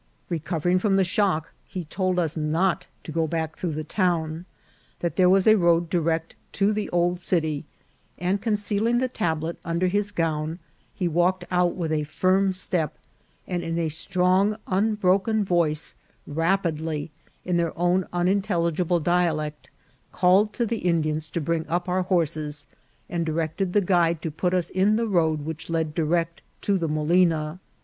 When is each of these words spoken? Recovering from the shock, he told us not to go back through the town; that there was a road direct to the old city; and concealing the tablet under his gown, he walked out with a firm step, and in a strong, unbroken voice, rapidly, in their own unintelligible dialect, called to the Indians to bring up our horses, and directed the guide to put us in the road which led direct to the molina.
Recovering 0.29 0.79
from 0.79 0.95
the 0.95 1.03
shock, 1.03 1.51
he 1.67 1.85
told 1.85 2.17
us 2.17 2.35
not 2.35 2.87
to 3.03 3.11
go 3.11 3.27
back 3.27 3.55
through 3.55 3.73
the 3.73 3.83
town; 3.83 4.45
that 4.99 5.15
there 5.15 5.29
was 5.29 5.45
a 5.45 5.59
road 5.59 5.91
direct 5.91 6.33
to 6.53 6.73
the 6.73 6.89
old 6.89 7.19
city; 7.19 7.65
and 8.17 8.41
concealing 8.41 8.97
the 8.97 9.07
tablet 9.07 9.57
under 9.63 9.85
his 9.85 10.09
gown, 10.09 10.57
he 10.91 11.07
walked 11.07 11.45
out 11.51 11.75
with 11.75 11.91
a 11.91 12.03
firm 12.05 12.51
step, 12.51 12.97
and 13.45 13.61
in 13.61 13.77
a 13.77 13.89
strong, 13.89 14.57
unbroken 14.65 15.45
voice, 15.45 15.93
rapidly, 16.25 17.11
in 17.45 17.57
their 17.57 17.77
own 17.77 18.07
unintelligible 18.11 18.99
dialect, 18.99 19.69
called 20.11 20.51
to 20.51 20.65
the 20.65 20.79
Indians 20.79 21.29
to 21.29 21.39
bring 21.39 21.63
up 21.67 21.87
our 21.87 22.01
horses, 22.01 22.65
and 23.07 23.23
directed 23.23 23.71
the 23.73 23.81
guide 23.81 24.19
to 24.23 24.31
put 24.31 24.55
us 24.55 24.71
in 24.71 24.95
the 24.95 25.05
road 25.05 25.41
which 25.45 25.69
led 25.69 25.93
direct 25.93 26.41
to 26.59 26.79
the 26.79 26.87
molina. 26.87 27.59